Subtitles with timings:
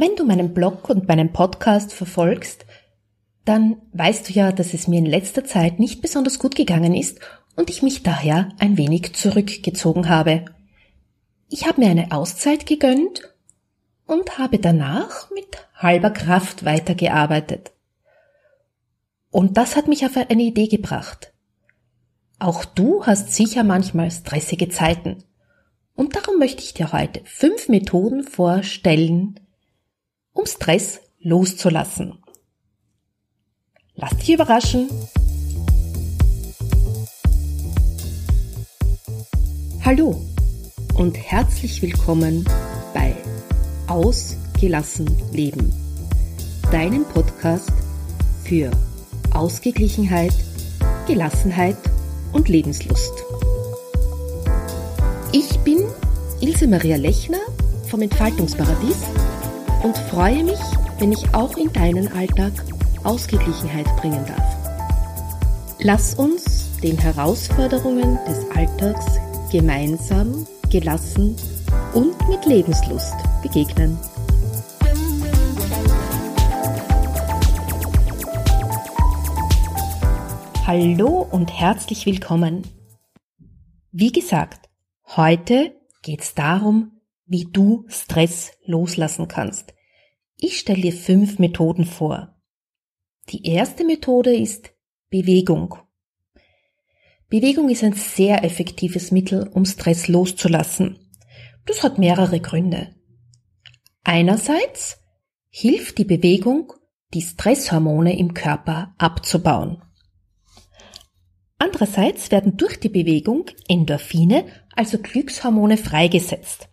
[0.00, 2.64] Wenn du meinen Blog und meinen Podcast verfolgst,
[3.44, 7.20] dann weißt du ja, dass es mir in letzter Zeit nicht besonders gut gegangen ist
[7.54, 10.46] und ich mich daher ein wenig zurückgezogen habe.
[11.50, 13.34] Ich habe mir eine Auszeit gegönnt
[14.06, 17.72] und habe danach mit halber Kraft weitergearbeitet.
[19.30, 21.34] Und das hat mich auf eine Idee gebracht.
[22.38, 25.24] Auch du hast sicher manchmal stressige Zeiten.
[25.94, 29.38] Und darum möchte ich dir heute fünf Methoden vorstellen,
[30.32, 32.18] um Stress loszulassen.
[33.94, 34.88] Lass dich überraschen.
[39.84, 40.20] Hallo
[40.94, 42.44] und herzlich willkommen
[42.94, 43.14] bei
[43.88, 45.72] Ausgelassen Leben,
[46.70, 47.72] deinem Podcast
[48.44, 48.70] für
[49.32, 50.34] Ausgeglichenheit,
[51.06, 51.76] Gelassenheit
[52.32, 53.12] und Lebenslust.
[55.32, 55.78] Ich bin
[56.40, 57.40] Ilse Maria Lechner
[57.88, 58.98] vom Entfaltungsparadies
[59.82, 60.60] und freue mich,
[60.98, 62.52] wenn ich auch in deinen Alltag
[63.04, 65.76] Ausgeglichenheit bringen darf.
[65.78, 69.06] Lass uns den Herausforderungen des Alltags
[69.50, 71.36] gemeinsam, gelassen
[71.94, 73.98] und mit Lebenslust begegnen.
[80.66, 82.62] Hallo und herzlich willkommen.
[83.92, 84.68] Wie gesagt,
[85.16, 86.99] heute geht's darum,
[87.30, 89.72] wie du Stress loslassen kannst.
[90.36, 92.36] Ich stelle dir fünf Methoden vor.
[93.28, 94.72] Die erste Methode ist
[95.10, 95.76] Bewegung.
[97.28, 100.98] Bewegung ist ein sehr effektives Mittel, um Stress loszulassen.
[101.66, 102.96] Das hat mehrere Gründe.
[104.02, 104.98] Einerseits
[105.50, 106.72] hilft die Bewegung,
[107.14, 109.80] die Stresshormone im Körper abzubauen.
[111.58, 116.69] Andererseits werden durch die Bewegung Endorphine, also Glückshormone, freigesetzt.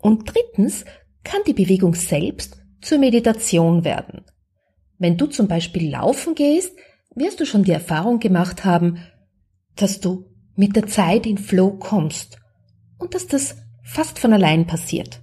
[0.00, 0.84] Und drittens
[1.24, 4.24] kann die Bewegung selbst zur Meditation werden.
[4.98, 6.76] Wenn du zum Beispiel laufen gehst,
[7.14, 8.98] wirst du schon die Erfahrung gemacht haben,
[9.76, 10.26] dass du
[10.56, 12.38] mit der Zeit in Flow kommst
[12.98, 15.20] und dass das fast von allein passiert.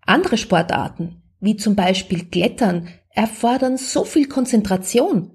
[0.00, 5.30] Andere Sportarten, wie zum Beispiel Klettern, erfordern so viel Konzentration,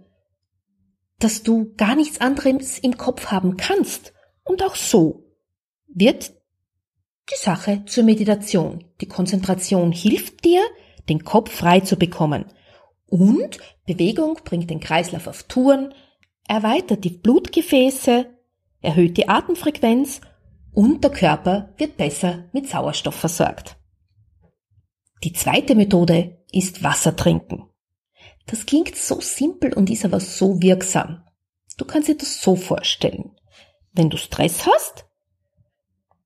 [1.19, 4.13] dass du gar nichts anderes im Kopf haben kannst.
[4.44, 5.23] Und auch so
[5.88, 6.34] wird
[7.31, 8.84] die Sache zur Meditation.
[9.01, 10.61] Die Konzentration hilft dir,
[11.09, 12.45] den Kopf frei zu bekommen.
[13.07, 15.94] Und Bewegung bringt den Kreislauf auf Touren,
[16.47, 18.25] erweitert die Blutgefäße,
[18.81, 20.22] erhöht die Atemfrequenz
[20.73, 23.78] und der Körper wird besser mit Sauerstoff versorgt.
[25.23, 27.69] Die zweite Methode ist Wasser trinken.
[28.45, 31.23] Das klingt so simpel und ist aber so wirksam.
[31.78, 33.31] Du kannst dir das so vorstellen.
[33.94, 35.05] Wenn du Stress hast,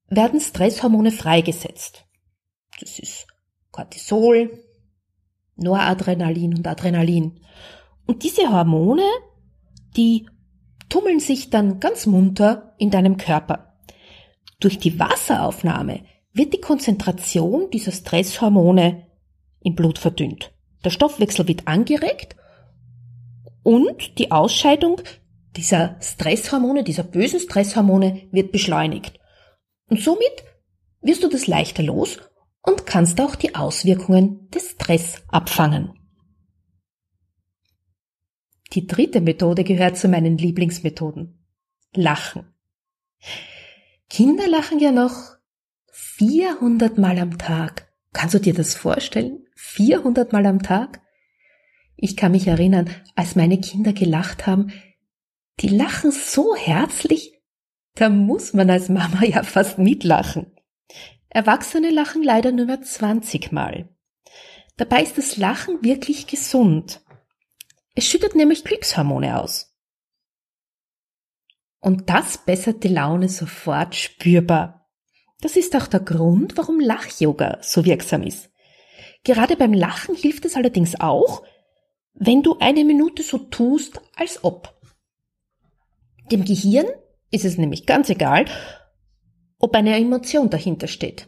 [0.10, 2.06] werden Stresshormone freigesetzt.
[2.80, 3.28] Das ist
[3.72, 4.64] Cortisol,
[5.56, 7.40] Noradrenalin und Adrenalin.
[8.06, 9.04] Und diese Hormone,
[9.96, 10.28] die
[10.90, 13.74] tummeln sich dann ganz munter in deinem Körper.
[14.60, 19.08] Durch die Wasseraufnahme wird die Konzentration dieser Stresshormone
[19.62, 20.54] im Blut verdünnt.
[20.84, 22.36] Der Stoffwechsel wird angeregt
[23.64, 25.02] und die Ausscheidung
[25.56, 29.20] dieser Stresshormone, dieser bösen Stresshormone wird beschleunigt.
[29.88, 30.44] Und somit
[31.02, 32.20] wirst du das leichter los
[32.62, 35.94] und kannst auch die Auswirkungen des Stress abfangen.
[38.74, 41.46] Die dritte Methode gehört zu meinen Lieblingsmethoden.
[41.94, 42.54] Lachen.
[44.10, 45.38] Kinder lachen ja noch
[45.92, 47.92] 400 Mal am Tag.
[48.12, 49.46] Kannst du dir das vorstellen?
[49.56, 51.02] 400 Mal am Tag?
[51.96, 54.72] Ich kann mich erinnern, als meine Kinder gelacht haben,
[55.60, 57.37] die lachen so herzlich,
[57.98, 60.56] da muss man als Mama ja fast mitlachen.
[61.30, 63.90] Erwachsene lachen leider nur mehr 20 Mal.
[64.78, 67.02] Dabei ist das Lachen wirklich gesund.
[67.96, 69.76] Es schüttet nämlich Glückshormone aus.
[71.80, 74.88] Und das bessert die Laune sofort spürbar.
[75.42, 78.52] Das ist auch der Grund, warum Lach-Yoga so wirksam ist.
[79.24, 81.44] Gerade beim Lachen hilft es allerdings auch,
[82.14, 84.80] wenn du eine Minute so tust, als ob.
[86.32, 86.88] Dem Gehirn
[87.32, 88.46] ist es nämlich ganz egal,
[89.60, 91.28] ob eine Emotion dahinter steht.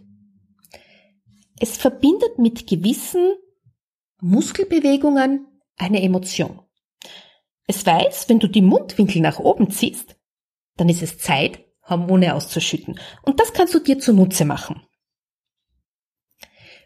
[1.60, 3.34] Es verbindet mit gewissen
[4.22, 5.48] Muskelbewegungen
[5.78, 6.62] eine Emotion.
[7.68, 10.16] Es weiß, wenn du die Mundwinkel nach oben ziehst,
[10.78, 13.00] dann ist es Zeit, Hormone auszuschütten.
[13.24, 14.82] Und das kannst du dir zunutze machen.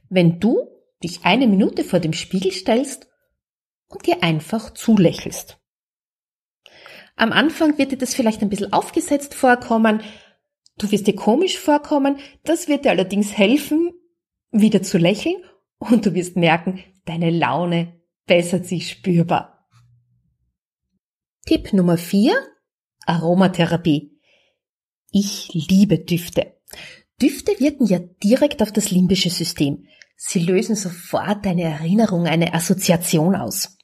[0.09, 0.67] Wenn du
[1.03, 3.07] dich eine Minute vor dem Spiegel stellst
[3.87, 5.59] und dir einfach zulächelst.
[7.15, 10.01] Am Anfang wird dir das vielleicht ein bisschen aufgesetzt vorkommen,
[10.77, 13.91] Du wirst dir komisch vorkommen, das wird dir allerdings helfen,
[14.51, 15.35] wieder zu lächeln
[15.77, 19.67] und du wirst merken, deine Laune bessert sich spürbar.
[21.45, 22.33] Tipp Nummer 4.
[23.05, 24.17] Aromatherapie.
[25.11, 26.57] Ich liebe Düfte.
[27.21, 29.85] Düfte wirken ja direkt auf das limbische System.
[30.15, 33.77] Sie lösen sofort eine Erinnerung, eine Assoziation aus.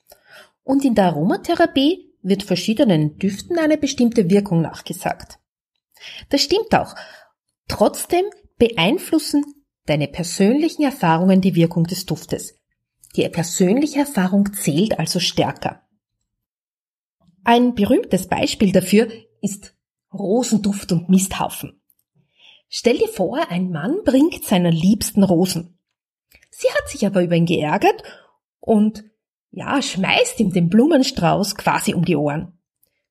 [0.63, 5.39] Und in der Aromatherapie wird verschiedenen Düften eine bestimmte Wirkung nachgesagt.
[6.29, 6.95] Das stimmt auch.
[7.67, 8.25] Trotzdem
[8.57, 9.43] beeinflussen
[9.85, 12.55] deine persönlichen Erfahrungen die Wirkung des Duftes.
[13.15, 15.81] Die persönliche Erfahrung zählt also stärker.
[17.43, 19.07] Ein berühmtes Beispiel dafür
[19.41, 19.75] ist
[20.13, 21.81] Rosenduft und Misthaufen.
[22.67, 25.79] Stell dir vor, ein Mann bringt seiner Liebsten Rosen.
[26.51, 28.03] Sie hat sich aber über ihn geärgert
[28.59, 29.05] und
[29.51, 32.59] ja, schmeißt ihm den Blumenstrauß quasi um die Ohren.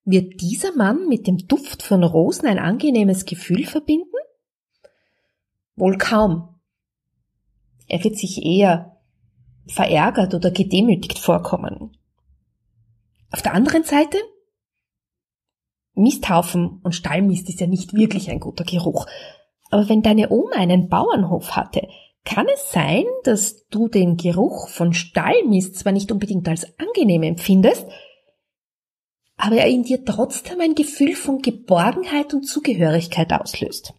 [0.05, 4.07] Wird dieser Mann mit dem Duft von Rosen ein angenehmes Gefühl verbinden?
[5.77, 6.61] Wohl kaum.
[7.87, 8.97] Er wird sich eher
[9.67, 11.97] verärgert oder gedemütigt vorkommen.
[13.31, 14.19] Auf der anderen Seite,
[15.95, 19.07] Misthaufen und Stallmist ist ja nicht wirklich ein guter Geruch.
[19.71, 21.89] Aber wenn deine Oma einen Bauernhof hatte,
[22.29, 27.87] kann es sein, dass du den Geruch von Stallmist zwar nicht unbedingt als angenehm empfindest,
[29.39, 33.95] aber er in dir trotzdem ein Gefühl von Geborgenheit und Zugehörigkeit auslöst.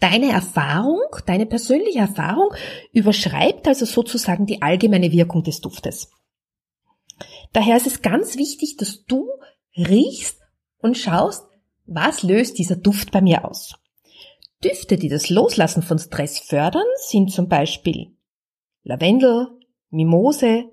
[0.00, 2.52] Deine Erfahrung, deine persönliche Erfahrung
[2.92, 6.10] überschreibt also sozusagen die allgemeine Wirkung des Duftes.
[7.54, 9.30] Daher ist es ganz wichtig, dass du
[9.76, 10.40] riechst
[10.78, 11.46] und schaust,
[11.86, 13.76] was löst dieser Duft bei mir aus.
[14.64, 18.16] Düfte, die das Loslassen von Stress fördern, sind zum Beispiel
[18.84, 19.48] Lavendel,
[19.90, 20.64] Mimose,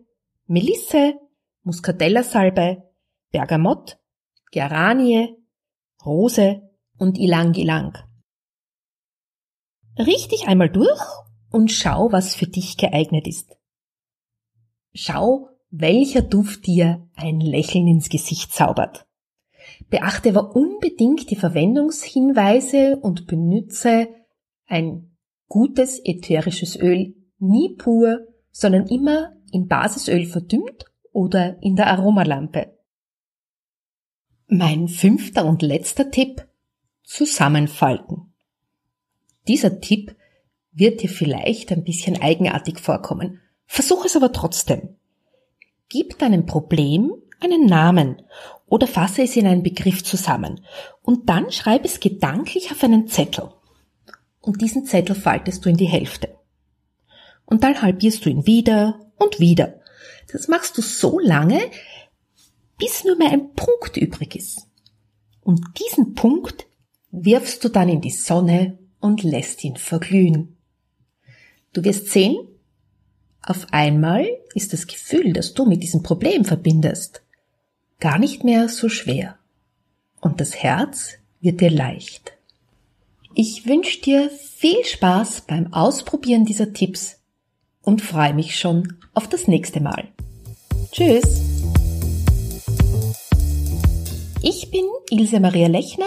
[0.45, 1.15] Melisse,
[1.63, 2.83] Muscatella-Salbe,
[3.31, 3.97] Bergamott,
[4.51, 5.35] Geranie,
[6.05, 6.61] Rose
[6.97, 7.97] und Ilang-Ilang.
[9.97, 11.01] Riech dich einmal durch
[11.51, 13.57] und schau, was für dich geeignet ist.
[14.93, 19.08] Schau, welcher Duft dir ein Lächeln ins Gesicht zaubert.
[19.89, 24.09] Beachte aber unbedingt die Verwendungshinweise und benütze
[24.67, 25.15] ein
[25.47, 32.77] gutes ätherisches Öl nie pur, sondern immer in Basisöl verdünnt oder in der Aromalampe.
[34.47, 36.47] Mein fünfter und letzter Tipp.
[37.03, 38.33] Zusammenfalten.
[39.47, 40.15] Dieser Tipp
[40.71, 43.41] wird dir vielleicht ein bisschen eigenartig vorkommen.
[43.65, 44.95] Versuch es aber trotzdem.
[45.87, 48.21] Gib deinem Problem einen Namen
[48.69, 50.61] oder fasse es in einen Begriff zusammen
[51.01, 53.49] und dann schreib es gedanklich auf einen Zettel.
[54.41, 56.37] Und diesen Zettel faltest du in die Hälfte.
[57.45, 59.81] Und dann halbierst du ihn wieder und wieder.
[60.31, 61.59] Das machst du so lange,
[62.77, 64.67] bis nur mehr ein Punkt übrig ist.
[65.41, 66.67] Und diesen Punkt
[67.11, 70.57] wirfst du dann in die Sonne und lässt ihn verglühen.
[71.73, 72.37] Du wirst sehen,
[73.41, 77.23] auf einmal ist das Gefühl, das du mit diesem Problem verbindest,
[77.99, 79.37] gar nicht mehr so schwer
[80.21, 82.33] und das Herz wird dir leicht.
[83.35, 87.21] Ich wünsche dir viel Spaß beim Ausprobieren dieser Tipps
[87.81, 90.07] und freue mich schon auf das nächste Mal.
[90.91, 91.41] Tschüss!
[94.41, 96.05] Ich bin Ilse Maria Lechner